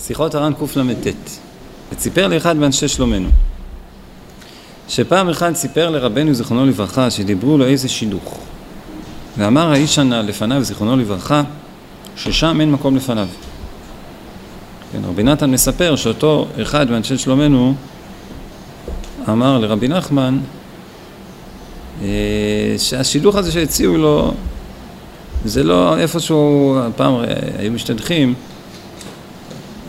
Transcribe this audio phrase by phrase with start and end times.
[0.00, 1.06] שיחות הר"ן קל"ט.
[1.92, 3.28] וציפר לאחד מאנשי שלומנו
[4.88, 8.38] שפעם אחד סיפר לרבנו זיכרונו לברכה שדיברו לו איזה שידוך.
[9.38, 11.42] ואמר האיש הנ"ל לפניו זיכרונו לברכה
[12.16, 13.28] ששם אין מקום לפניו.
[14.92, 17.74] כן, רבי נתן מספר שאותו אחד מאנשי שלומנו
[19.28, 20.38] אמר לרבי נחמן
[22.02, 24.34] אה, שהשידוך הזה שהציעו לו
[25.46, 27.14] זה לא איפשהו, פעם
[27.58, 28.34] היו משתדכים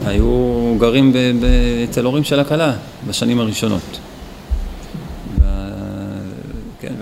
[0.06, 1.14] היו גרים
[1.90, 2.74] אצל הורים של הכלה
[3.08, 4.00] בשנים הראשונות.
[6.80, 6.94] כן,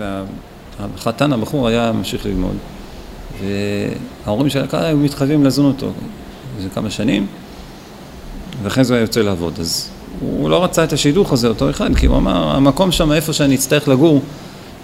[0.78, 2.56] והחתן, הבחור, היה ממשיך ללמוד,
[3.40, 5.90] וההורים של הכלה היו מתחייבים לזון אותו
[6.58, 7.26] איזה כמה שנים,
[8.62, 9.60] ואחרי זה הוא היה יוצא לעבוד.
[9.60, 9.88] אז
[10.20, 13.54] הוא לא רצה את השידוך הזה, אותו אחד, כי הוא אמר, המקום שם, איפה שאני
[13.54, 14.22] אצטרך לגור,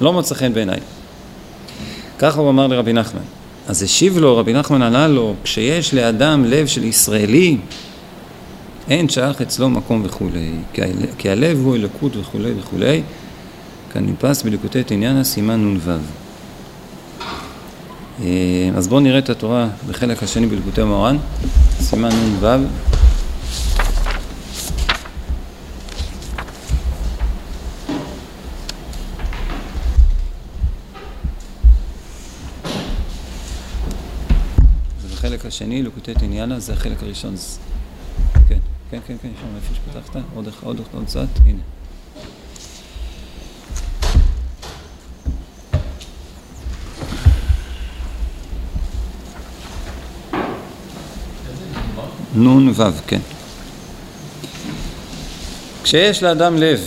[0.00, 0.80] לא מוצא חן בעיניי.
[2.18, 3.20] ככה הוא אמר לרבי נחמן.
[3.68, 7.56] אז השיב לו, רבי נחמן ענה לו, כשיש לאדם לב של ישראלי,
[8.88, 10.50] אין שייך אצלו מקום וכולי,
[11.18, 13.02] כי הלב הוא אלוקות וכולי וכולי,
[13.92, 15.90] כנדפס בליקוטי תניאנה סימן נ"ו.
[18.22, 21.16] אה, אז בואו נראה את התורה בחלק השני בליקוטי מורן,
[21.80, 22.46] סימן נ"ו.
[35.32, 37.34] בחלק השני, ליקוטי תניאנה, זה החלק הראשון.
[38.48, 38.58] כן,
[38.90, 41.58] כן, כן, שם איפה שפתחת, עוד אחד, עוד עוד קצת, הנה.
[52.34, 53.20] נון וו, כן.
[55.82, 56.80] כשיש לאדם לב,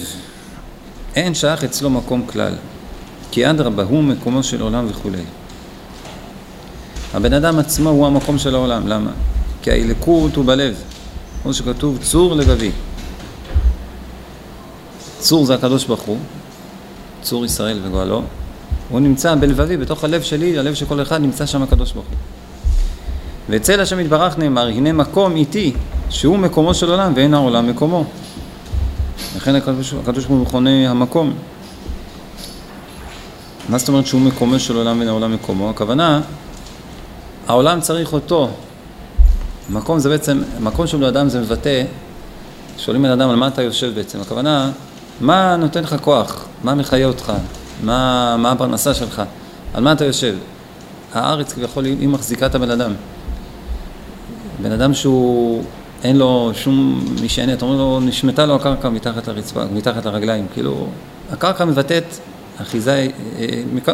[1.16, 2.54] אין שייך אצלו מקום כלל,
[3.32, 5.24] כי אדרבה הוא מקומו של עולם וכולי.
[7.16, 9.12] הבן אדם עצמו הוא המקום של העולם, למה?
[9.62, 10.76] כי האלוקות הוא בלב.
[11.44, 12.72] כמו שכתוב צור לבבי.
[15.20, 16.18] צור זה הקדוש ברוך הוא,
[17.22, 18.22] צור ישראל וגואלו,
[18.90, 22.16] הוא נמצא בלבבי, בתוך הלב שלי, הלב של כל אחד נמצא שם הקדוש ברוך הוא.
[23.50, 25.74] ואצל השם יתברך נאמר, הנה מקום איתי,
[26.10, 28.06] שהוא מקומו של עולם ואין העולם מקומו.
[29.36, 31.34] לכן הקדוש ברוך הוא מכונה המקום.
[33.70, 35.70] מה זאת אומרת שהוא מקומו של עולם ואין העולם מקומו?
[35.70, 36.22] הכוונה,
[37.48, 38.50] העולם צריך אותו,
[39.70, 41.84] מקום זה בעצם, מקום של בן אדם זה מבטא,
[42.78, 44.72] שואלים בן אדם על מה אתה יושב בעצם, הכוונה,
[45.22, 47.34] מה נותן לך כוח, מה מחיה אותך,
[47.84, 49.22] מה, מה הפרנסה שלך,
[49.74, 50.36] על מה אתה יושב.
[51.14, 52.94] הארץ כביכול היא מחזיקה את הבן אדם.
[54.62, 55.64] בן אדם שהוא,
[56.04, 60.88] אין לו שום משענת, אומרים לו, נשמטה לו הקרקע מתחת לרצפה, מתחת לרגליים, כאילו,
[61.32, 62.04] הקרקע מבטאת
[62.62, 63.08] אחיזה,
[63.40, 63.46] אה,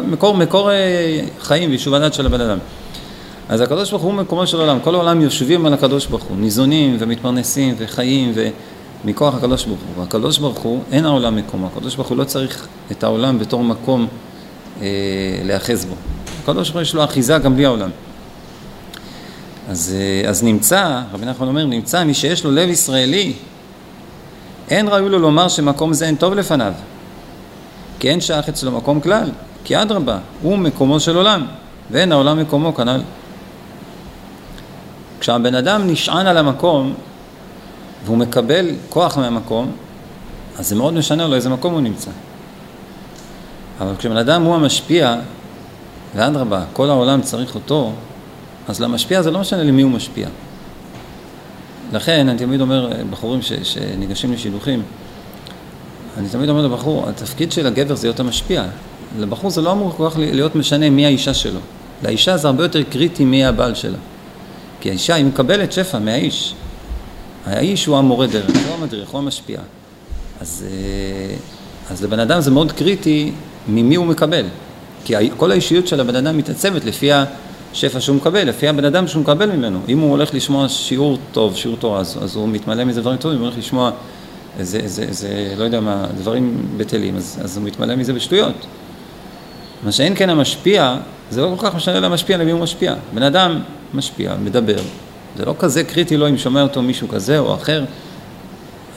[0.06, 2.58] מקור, מקור אה, חיים ויישוב הדת של הבן אדם.
[3.52, 6.96] אז הקדוש ברוך הוא מקומו של עולם, כל העולם יושבים על הקדוש ברוך הוא, ניזונים
[6.98, 8.32] ומתפרנסים וחיים
[9.04, 10.04] ומכוח הקדוש ברוך הוא.
[10.04, 14.06] הקדוש ברוך הוא, אין העולם מקומו, הקדוש ברוך הוא לא צריך את העולם בתור מקום
[14.82, 14.86] אה,
[15.44, 15.94] להאחז בו.
[16.42, 17.90] הקדוש ברוך הוא יש לו אחיזה גם בלי העולם.
[19.68, 23.32] אז, אה, אז נמצא, רבי נחמן אומר, נמצא מי שיש לו לב ישראלי,
[24.70, 26.72] אין ראוי לו לומר שמקום זה אין טוב לפניו,
[27.98, 29.30] כי אין שייך אצלו מקום כלל,
[29.64, 31.46] כי אדרבה, הוא מקומו של עולם,
[31.90, 33.00] ואין העולם מקומו כנ"ל.
[35.22, 36.94] כשהבן אדם נשען על המקום
[38.04, 39.72] והוא מקבל כוח מהמקום,
[40.58, 42.10] אז זה מאוד משנה לו איזה מקום הוא נמצא.
[43.80, 45.16] אבל כשבן אדם הוא המשפיע,
[46.14, 47.92] ואדרבה, כל העולם צריך אותו,
[48.68, 50.28] אז למשפיע זה לא משנה למי הוא משפיע.
[51.92, 54.82] לכן אני תמיד אומר, בחורים ש, שניגשים לשידוכים,
[56.18, 58.64] אני תמיד אומר לבחור, התפקיד של הגבר זה להיות המשפיע.
[59.18, 61.60] לבחור זה לא אמור כל כך להיות משנה מי האישה שלו.
[62.02, 63.98] לאישה זה הרבה יותר קריטי מי הבעל שלה.
[64.82, 66.54] כי האישה היא מקבלת שפע מהאיש.
[67.46, 69.60] האיש הוא המורה דרך, הוא המדריך, הוא המשפיע.
[70.40, 71.34] אז, אה,
[71.90, 73.32] אז לבן אדם זה מאוד קריטי
[73.68, 74.44] ממי הוא מקבל.
[75.04, 79.22] כי כל האישיות של הבן אדם מתעצבת לפי השפע שהוא מקבל, לפי הבן אדם שהוא
[79.22, 79.80] מקבל ממנו.
[79.88, 83.38] אם הוא הולך לשמוע שיעור טוב, שיעור תורה, אז, אז הוא מתמלא מזה דברים טובים,
[83.38, 83.90] הוא הולך לשמוע
[84.58, 88.66] איזה, איזה, איזה, לא יודע מה, דברים בטלים, אז, אז הוא מתמלא מזה בשטויות.
[89.84, 90.96] מה שאין כן המשפיע,
[91.30, 92.94] זה לא כל כך משנה למשפיע למי הוא משפיע.
[93.14, 93.60] בן אדם
[93.94, 94.78] משפיע, מדבר.
[95.36, 97.84] זה לא כזה קריטי לו אם שומע אותו מישהו כזה או אחר.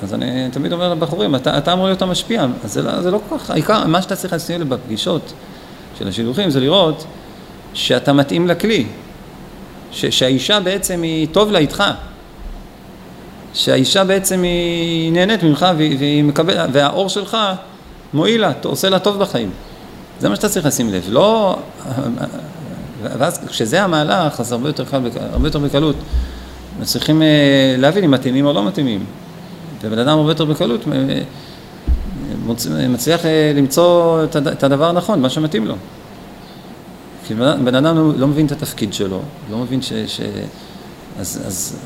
[0.04, 3.20] אז אני תמיד אומר לבחורים, אתה, אתה אמור להיות המשפיע, אז זה לא, זה לא
[3.30, 5.34] כל כך, העיקר, מה שאתה צריך לשים לב בפגישות
[6.00, 7.06] של השידוכים זה לראות
[7.74, 8.86] שאתה מתאים לכלי,
[9.92, 11.84] ש, שהאישה בעצם היא טוב לה איתך,
[13.54, 17.38] שהאישה בעצם היא נהנית ממך והיא מקבלת, והאור שלך
[18.14, 19.50] מועיל לה, עושה לה טוב בחיים.
[20.20, 21.58] זה מה שאתה צריך לשים לב, לא
[23.20, 24.84] ואז כשזה המהלך, אז הרבה יותר
[25.32, 25.96] הרבה יותר בקלות.
[26.84, 27.22] צריכים
[27.78, 29.06] להבין אם מתאימים או לא מתאימים.
[29.82, 30.86] ובן אדם הרבה יותר בקלות
[32.90, 33.22] מצליח
[33.56, 35.76] למצוא את הדבר הנכון, מה שמתאים לו.
[37.28, 39.94] כי בן אדם לא, לא מבין את התפקיד שלו, לא מבין ש...
[39.94, 40.22] ש...
[41.20, 41.78] אז, אז,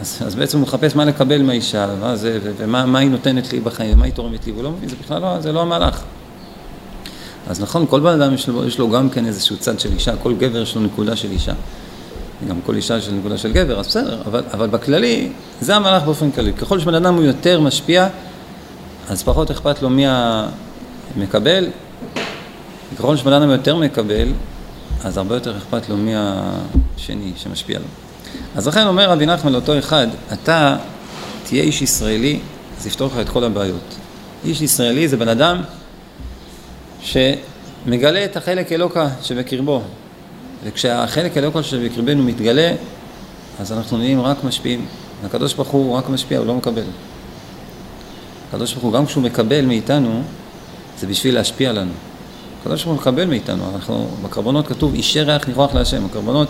[0.00, 2.14] אז, אז בעצם הוא מחפש מה לקבל מהאישה, ומה,
[2.56, 5.22] ומה מה היא נותנת לי בחיים, ומה היא תורמת לי, והוא לא מבין, זה בכלל
[5.22, 6.02] לא, זה לא המהלך.
[7.46, 10.16] אז נכון, כל בן אדם יש לו, יש לו גם כן איזשהו צד של אישה,
[10.16, 11.52] כל גבר יש לו נקודה של אישה.
[12.48, 15.28] גם כל אישה יש לו נקודה של גבר, אז בסדר, אבל, אבל בכללי,
[15.60, 16.52] זה המהלך באופן כללי.
[16.52, 18.08] ככל שבן אדם הוא יותר משפיע,
[19.08, 20.04] אז פחות אכפת לו מי
[21.16, 21.66] המקבל,
[22.98, 24.28] ככל שבן אדם יותר מקבל,
[25.04, 27.84] אז הרבה יותר אכפת לו מי השני שמשפיע לו.
[28.56, 30.76] אז לכן אומר רבי נחמן לאותו אחד, אתה
[31.44, 32.40] תהיה איש ישראלי,
[32.80, 33.94] זה יפתור לך את כל הבעיות.
[34.44, 35.60] איש ישראלי זה בן אדם
[37.06, 39.82] שמגלה את החלק אלוקה שבקרבו.
[40.64, 42.72] וכשהחלק אלוקה שבקרבנו מתגלה,
[43.60, 44.86] אז אנחנו נהיים רק משפיעים.
[45.24, 46.82] הקדוש ברוך הוא רק משפיע, הוא לא מקבל.
[48.48, 50.22] הקדוש ברוך הוא, גם כשהוא מקבל מאיתנו,
[50.98, 51.92] זה בשביל להשפיע לנו.
[52.60, 56.48] הקדוש ברוך הוא מקבל מאיתנו, אנחנו, בקרבנות כתוב, אישי ריח ניחוח להשם, הקרבנות,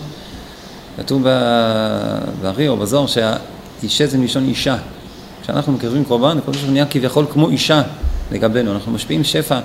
[0.96, 1.22] כתוב
[2.42, 4.76] בארי או בזוהר שהאישה זה מלשון אישה.
[5.42, 7.82] כשאנחנו מקרבים קורבן, הקדוש ברוך הוא נהיה כביכול כמו אישה
[8.32, 9.60] לגבינו, אנחנו משפיעים שפע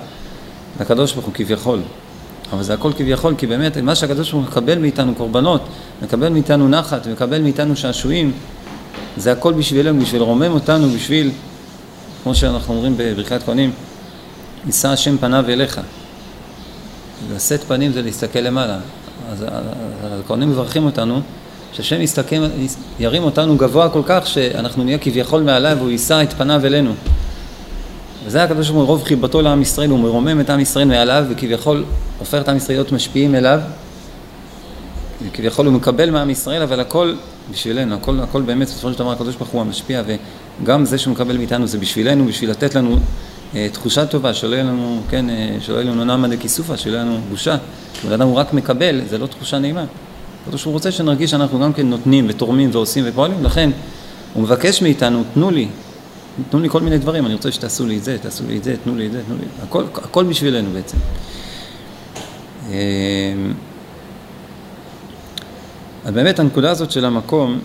[0.80, 1.80] לקדוש ברוך הוא כביכול.
[2.52, 5.62] אבל זה הכל כביכול, כי באמת מה שהקדוש ברוך הוא מקבל מאיתנו קורבנות,
[6.02, 8.32] מקבל מאיתנו נחת, מקבל מאיתנו שעשועים,
[9.16, 11.30] זה הכל בשבילנו, בשביל לרומם אותנו, בשביל,
[12.22, 13.72] כמו שאנחנו אומרים בברכת כהנים,
[14.66, 15.80] יישא השם פניו אליך.
[17.34, 18.78] לשאת פנים זה להסתכל למעלה.
[19.30, 19.44] אז
[20.24, 21.20] הכהנים מברכים אותנו,
[21.72, 22.36] שהשם יסתכל,
[22.98, 26.92] ירים אותנו גבוה כל כך שאנחנו נהיה כביכול מעליו והוא יישא את פניו אלינו.
[28.26, 31.84] וזה הקדוש ברוך הוא רוב חיבתו לעם ישראל, הוא מרומם את עם ישראל מעליו וכביכול
[32.18, 33.60] הופך את עם ישראל להיות משפיעים אליו
[35.26, 37.14] וכביכול הוא מקבל מעם ישראל, אבל הכל
[37.50, 40.02] בשבילנו, הכל, הכל באמת, בסופו של דבר הקדוש ברוך הוא המשפיע
[40.62, 42.96] וגם זה שהוא מקבל מאיתנו זה בשבילנו, בשביל לתת לנו
[43.54, 47.04] אה, תחושה טובה, שלא יהיה לנו, כן, אה, שלא יהיה לנו נעמה דקיסופה, שלא יהיה
[47.04, 47.56] לנו בושה.
[47.94, 49.84] כשבן אדם הוא רק מקבל, זה לא תחושה נעימה.
[50.44, 53.70] הקדוש הוא רוצה שנרגיש שאנחנו גם כן נותנים ותורמים ועושים ופועלים, לכן
[54.34, 55.68] הוא מבקש מאיתנו, תנו לי,
[56.50, 58.76] תנו לי כל מיני דברים, אני רוצה שתעשו לי את זה, תעשו לי את זה,
[58.84, 60.96] תנו לי את זה, תנו לי, הכל, הכל בשבילנו בעצם.
[66.04, 67.58] אז באמת הנקודה הזאת של המקום,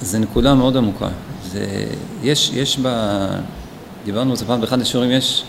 [0.00, 1.08] זה נקודה מאוד עמוקה.
[1.50, 1.86] זה,
[2.22, 3.26] יש, יש בה...
[4.04, 5.44] דיברנו על זה פעם באחד השיעורים, יש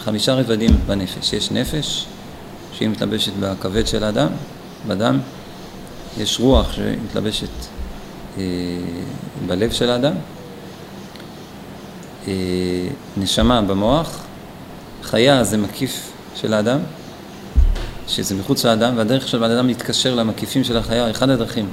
[0.00, 1.32] חמישה רבדים בנפש.
[1.32, 2.06] יש נפש,
[2.72, 4.28] שהיא מתלבשת בכבד של האדם,
[4.88, 5.18] בדם.
[6.18, 7.48] יש רוח שמתלבשת
[8.38, 8.42] אה,
[9.46, 10.14] בלב של האדם.
[13.16, 14.20] נשמה במוח.
[15.02, 16.78] חיה זה מקיף של האדם,
[18.08, 21.68] שזה מחוץ לאדם, והדרך של האדם להתקשר למקיפים של החיה, אחד הדרכים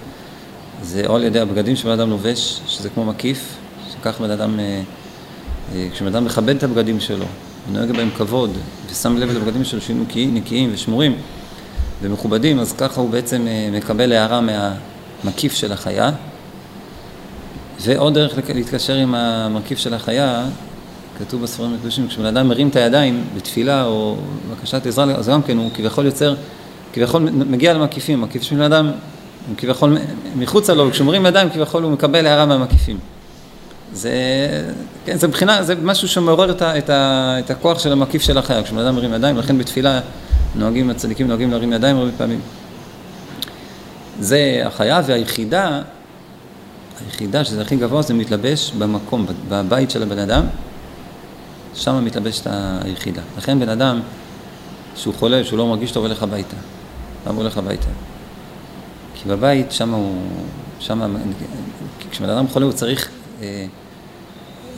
[0.83, 3.56] זה או על ידי הבגדים שבן אדם לובש, שזה כמו מקיף,
[3.92, 4.59] שכך בן אדם...
[4.59, 4.81] אה,
[5.75, 7.25] אה, כשבן אדם מכבד את הבגדים שלו,
[7.69, 8.57] ונוהג בהם כבוד,
[8.92, 11.15] ושם לב לבגדים שלו נקיים, נקיים ושמורים
[12.01, 16.12] ומכובדים, אז ככה הוא בעצם אה, מקבל הערה מהמקיף של החיה.
[17.83, 20.45] ועוד דרך להתקשר עם המרכיב של החיה,
[21.19, 24.17] כתוב בספרים הקדושים, כשבן אדם מרים את הידיים בתפילה או
[24.51, 26.35] בקשת עזרה, אז גם כן הוא כביכול יוצר,
[26.93, 28.91] כביכול מגיע למקיפים, המקיף של בן אדם,
[29.47, 29.97] הוא כביכול
[30.35, 32.97] מחוצה לו, וכשהוא מרים ידיים כביכול הוא מקבל הערה מהמקיפים.
[33.93, 34.11] זה,
[35.05, 38.38] כן, זה מבחינה, זה משהו שמעורר את, ה, את, ה, את הכוח של המקיף של
[38.38, 40.00] החיה, כשבן אדם מרים ידיים, לכן בתפילה
[40.55, 42.39] נוהגים, הצדיקים נוהגים להרים ידיים הרבה פעמים.
[44.19, 45.81] זה החיה והיחידה,
[47.05, 50.45] היחידה שזה הכי גבוה, זה מתלבש במקום, בבית של הבן אדם,
[51.75, 52.48] שם מתלבשת
[52.83, 53.21] היחידה.
[53.38, 54.00] לכן בן אדם
[54.95, 56.55] שהוא חולה, שהוא לא מרגיש טוב, הולך הביתה.
[57.27, 57.88] למה הולך הביתה?
[59.13, 60.21] כי בבית, שם הוא,
[60.79, 61.15] שם,
[62.12, 63.10] כשבן אדם חולה הוא צריך
[63.41, 63.65] אה,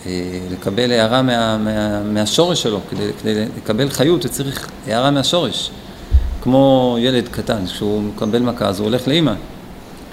[0.06, 5.72] אה, לקבל הערה מה, מה, מהשורש שלו, כדי, כדי לקבל חיות הוא צריך הערה מהשורש.
[6.42, 9.34] כמו ילד קטן, כשהוא מקבל מכה אז הוא הולך לאימא.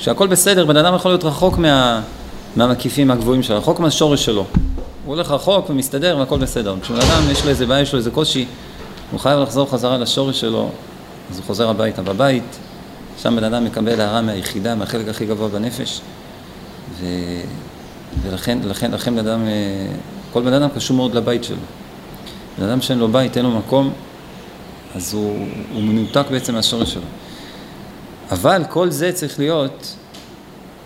[0.01, 2.01] כשהכול בסדר, בן אדם יכול להיות רחוק מה,
[2.57, 4.45] מהמקיפים הגבוהים שלו, רחוק מהשורש שלו.
[5.05, 6.75] הוא הולך רחוק ומסתדר והכל בסדר.
[6.83, 8.47] כשבן אדם יש לו איזה בעיה, יש לו איזה קושי,
[9.11, 10.71] הוא חייב לחזור חזרה לשורש שלו,
[11.31, 12.03] אז הוא חוזר הביתה.
[12.03, 12.59] בבית,
[13.23, 16.01] שם בן אדם מקבל הערה מהיחידה, מהחלק הכי גבוה בנפש,
[17.01, 17.07] ו...
[18.23, 19.53] ולכן לכן, לכן בן אדם, אה,
[20.33, 21.57] כל בן אדם קשור מאוד לבית שלו.
[22.59, 23.93] בן אדם שאין לו בית, אין לו מקום,
[24.95, 27.03] אז הוא, הוא מנותק בעצם מהשורש שלו.
[28.31, 29.97] אבל כל זה צריך להיות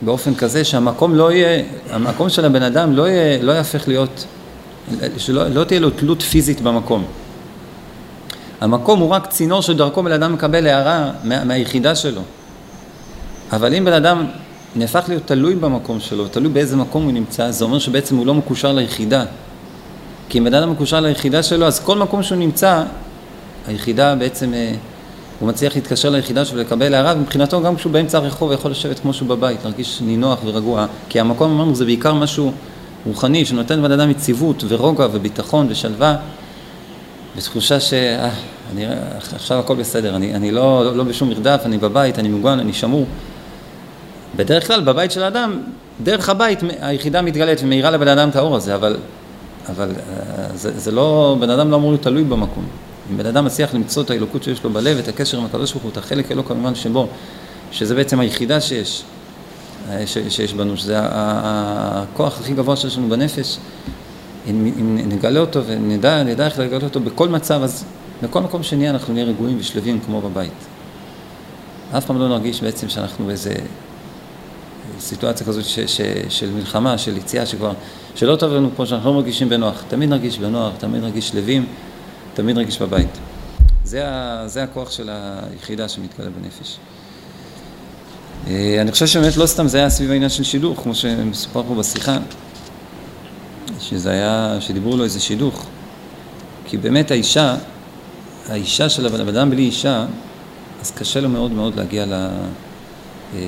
[0.02, 4.26] באופן כזה שהמקום לא יהיה, המקום של הבן אדם לא, יהיה, לא יהפך להיות,
[5.16, 7.04] שלא לא תהיה לו תלות פיזית במקום.
[8.60, 12.20] המקום הוא רק צינור שדרכו בן אדם מקבל הערה מה, מהיחידה שלו.
[13.52, 14.26] אבל אם בן אדם
[14.76, 18.34] נהפך להיות תלוי במקום שלו, תלוי באיזה מקום הוא נמצא, זה אומר שבעצם הוא לא
[18.34, 19.24] מקושר ליחידה.
[20.28, 22.82] כי אם בן אדם מקושר ליחידה שלו, אז כל מקום שהוא נמצא,
[23.66, 24.72] היחידה בעצם, אה,
[25.40, 29.14] הוא מצליח להתקשר ליחידה שלו ולקבל הערה, ומבחינתו גם כשהוא באמצע הרחוב יכול לשבת כמו
[29.14, 32.52] שהוא בבית, להרגיש נינוח ורגוע, כי המקום אמרנו זה בעיקר משהו
[33.06, 36.16] רוחני שנותן לבן אדם יציבות ורוגע וביטחון ושלווה
[37.36, 37.92] ותחושה ש...
[37.92, 38.30] אה,
[39.50, 43.06] הכל בסדר, אני, אני לא, לא, לא בשום מרדף, אני בבית, אני מוגן, אני שמור.
[44.36, 45.60] בדרך כלל בבית של האדם,
[46.02, 48.96] דרך הבית היחידה מתגלית ומאירה לבן אדם את האור הזה, אבל,
[49.68, 52.64] אבל אה, זה, זה לא, בן אדם לא אמור להיות תלוי במקום.
[53.10, 55.82] אם בן אדם מצליח למצוא את האלוקות שיש לו בלב, את הקשר עם הקדוש ברוך
[55.82, 57.08] הוא, את החלק אלו כמובן שבו,
[57.72, 59.02] שזה בעצם היחידה שיש,
[59.90, 63.58] אה, ש, שיש בנו, שזה הכוח הכי גבוה שיש לנו בנפש,
[64.50, 67.84] אם, אם נגלה אותו ונדע נדע איך לגלות אותו בכל מצב, אז
[68.22, 70.52] בכל מקום שנהיה אנחנו נהיה רגועים ושלווים כמו בבית.
[71.96, 73.54] אף פעם לא נרגיש בעצם שאנחנו באיזה
[75.00, 77.72] סיטואציה כזאת ש, ש, של מלחמה, של יציאה שכבר,
[78.14, 79.84] שלא טוב לנו פה, שאנחנו לא מרגישים בנוח.
[79.88, 81.66] תמיד נרגיש בנוח, תמיד נרגיש שלווים,
[82.34, 83.08] תמיד נרגיש בבית.
[83.84, 86.76] זה, ה, זה הכוח של היחידה שמתגלה בנפש.
[88.46, 91.74] אה, אני חושב שבאמת לא סתם זה היה סביב העניין של שידוך, כמו שמסופר פה
[91.74, 92.18] בשיחה,
[93.80, 95.66] שזה היה, שדיברו לו איזה שידוך.
[96.64, 97.56] כי באמת האישה,
[98.48, 100.06] האישה של הבן אדם בלי אישה,
[100.80, 102.12] אז קשה לו מאוד מאוד להגיע ל...
[102.12, 103.40] אה,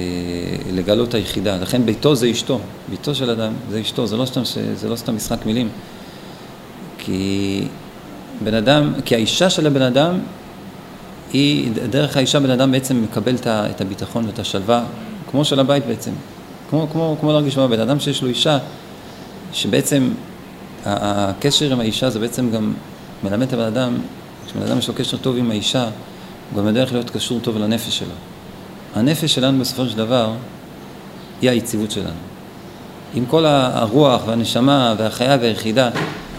[0.73, 1.57] לגלות היחידה.
[1.57, 4.41] לכן ביתו זה אשתו, ביתו של אדם זה אשתו, זה לא סתם,
[4.75, 5.69] זה לא סתם משחק מילים.
[6.99, 7.63] כי
[8.45, 10.19] בן אדם, כי האישה של הבן אדם
[11.33, 14.85] היא, דרך האישה בן אדם בעצם מקבל את הביטחון ואת השלווה,
[15.31, 16.11] כמו של הבית בעצם.
[16.71, 18.59] כמו, כמו, כמו להרגיש בבן אדם שיש לו אישה,
[19.53, 20.11] שבעצם
[20.85, 22.75] הקשר עם האישה זה בעצם גם
[23.25, 23.95] מלמד את הבן אדם,
[24.47, 27.59] כשבן אדם יש לו קשר טוב עם האישה, הוא גם יודע איך להיות קשור טוב
[27.59, 28.15] לנפש שלו.
[28.95, 30.33] הנפש שלנו בסופו של דבר
[31.43, 32.11] היא היציבות שלנו.
[33.15, 35.91] עם כל הרוח והנשמה והחיה והיחידה,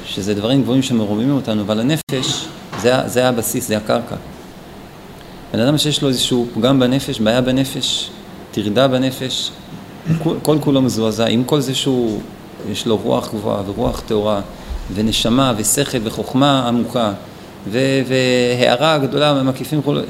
[0.07, 2.47] שזה דברים גבוהים שמרומים אותנו, אבל הנפש
[2.81, 4.15] זה, זה הבסיס, זה הקרקע.
[5.53, 8.09] בן אדם שיש לו איזשהו פגם בנפש, בעיה בנפש,
[8.51, 9.51] טרדה בנפש,
[10.41, 12.21] כל כולו מזועזע, עם כל זה שהוא,
[12.71, 14.41] יש לו רוח גבוהה ורוח טהורה
[14.93, 17.13] ונשמה ושכל וחוכמה עמוקה
[17.71, 20.01] והערה גדולה מקיפים כולו,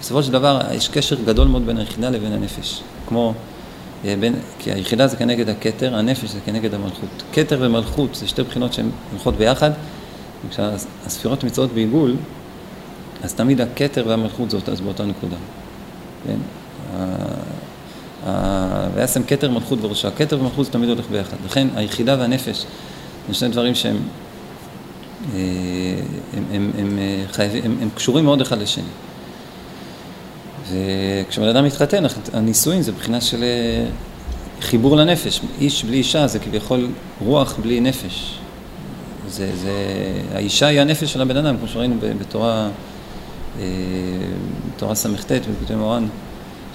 [0.00, 3.34] בסופו של דבר יש קשר גדול מאוד בין היחידה לבין הנפש, כמו,
[4.20, 7.22] בין, כי היחידה זה כנגד הכתר, הנפש זה כנגד המלכות.
[7.32, 9.70] כתר ומלכות זה שתי בחינות שהן הולכות ביחד,
[10.48, 12.16] וכשהספירות נמצאות בעיגול,
[13.22, 15.36] אז תמיד הכתר והמלכות זה באותה נקודה.
[16.26, 16.36] כן?
[18.94, 20.10] וישם כתר מלכות בראשה.
[20.10, 21.36] כתר ומלכות זה תמיד הולך ביחד.
[21.44, 22.66] לכן היחידה והנפש
[23.28, 23.96] זה שני דברים שהם
[25.34, 25.40] אה,
[26.36, 28.84] הם, הם, הם, אה, חייבים, הם, הם קשורים מאוד אחד לשני.
[30.70, 33.86] וכשבן אדם מתחתן, הנישואין זה מבחינה של אה,
[34.60, 35.40] חיבור לנפש.
[35.60, 36.88] איש בלי אישה זה כביכול
[37.20, 38.38] רוח בלי נפש.
[39.28, 39.72] זה, זה,
[40.34, 42.68] האישה היא הנפש של הבן אדם, כמו שראינו בתורה,
[43.60, 43.64] אה,
[44.76, 46.06] בתורה ס"ט, בביטוי מורן,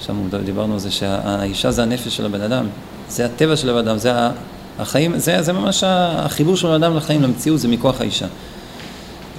[0.00, 2.66] שם דיברנו על זה שהאישה זה הנפש של הבן אדם,
[3.08, 4.12] זה הטבע של הבן אדם, זה
[4.78, 8.26] החיים, זה, זה ממש החיבור של הבן אדם לחיים, למציאות, זה מכוח האישה.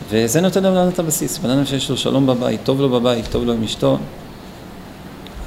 [0.10, 3.26] וזה נותן לבן אדם את הבסיס, בן אדם שיש לו שלום בבית, טוב לו בבית,
[3.32, 3.98] טוב לו עם אשתו,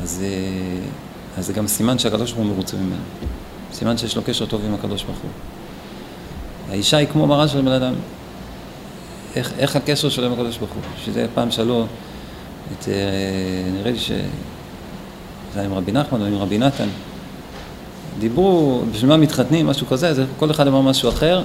[0.06, 3.02] אז, אה, אז זה גם סימן שהקדוש ברוך הוא מרוצה ממנו.
[3.72, 5.30] סימן שיש לו קשר טוב עם הקדוש ברוך הוא.
[6.70, 7.94] האישה היא כמו מראה של בן אדם.
[9.36, 10.82] איך, איך הקשר שלו עם הקדוש ברוך הוא?
[11.04, 11.86] שזה פעם שאלו
[12.72, 12.94] את, אה,
[13.72, 14.22] נראה לי שזה
[15.54, 16.88] היה עם רבי נחמן או עם רבי נתן.
[18.18, 21.42] דיברו, בשביל מה מתחתנים, משהו כזה, זה, כל אחד אמר משהו אחר,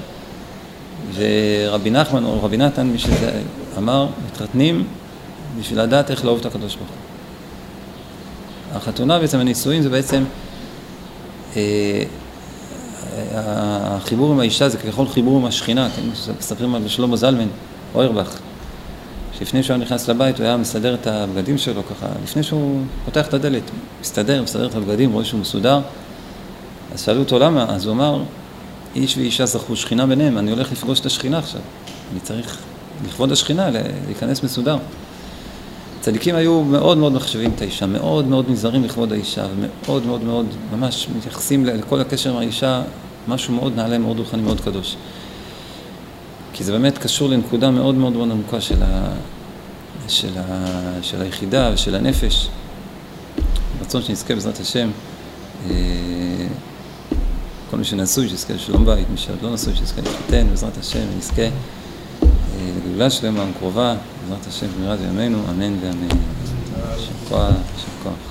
[1.15, 3.41] ורבי נחמן או רבי נתן, מי שזה
[3.77, 4.87] אמר, מתחתנים
[5.59, 7.10] בשביל לדעת איך לאהוב את הקדוש ברוך הוא.
[8.73, 10.23] החתונה בעצם, הנישואין זה בעצם,
[11.55, 12.03] אה,
[13.33, 16.01] החיבור עם האישה זה ככל חיבור עם השכינה, כן?
[16.39, 17.47] מספרים על שלמה זלמן,
[17.95, 18.39] אוירבך,
[19.39, 23.33] שלפני שהוא נכנס לבית הוא היה מסדר את הבגדים שלו ככה, לפני שהוא פותח את
[23.33, 23.63] הדלת,
[24.01, 25.79] מסתדר, מסדר את הבגדים, רואה שהוא מסודר,
[26.93, 28.23] אז שאלו אותו למה, אז הוא אמר,
[28.95, 31.61] איש ואישה זכו שכינה ביניהם, אני הולך לפגוש את השכינה עכשיו,
[32.11, 32.57] אני צריך
[33.07, 33.69] לכבוד השכינה
[34.07, 34.77] להיכנס מסודר.
[36.01, 40.45] צדיקים היו מאוד מאוד מחשבים את האישה, מאוד מאוד נזהרים לכבוד האישה, ומאוד מאוד מאוד,
[40.71, 42.81] ממש מתייחסים לכל הקשר עם האישה,
[43.27, 44.95] משהו מאוד נעלה, מאוד רוחני, מאוד קדוש.
[46.53, 49.13] כי זה באמת קשור לנקודה מאוד מאוד מאוד עמוקה של, ה,
[50.07, 50.67] של, ה,
[51.01, 52.47] של היחידה ושל הנפש.
[53.81, 54.89] רצון שנזכה בעזרת השם,
[55.69, 55.75] אה,
[57.71, 61.41] כל מי שנשוי שיזכה לשלום בית, מי שעוד לא נשוי שיזכה להתחתן, בעזרת השם, ונזכה
[61.41, 61.49] אה,
[62.85, 63.95] לגאולה שלמה וקרובה.
[64.21, 66.07] בעזרת השם במהרה בימינו, אמן ואמן.
[66.07, 67.41] יישר כוח,
[67.75, 68.30] יישר כוח.